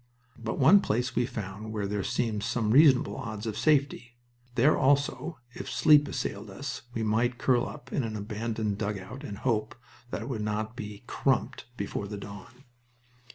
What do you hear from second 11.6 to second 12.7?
before the dawn.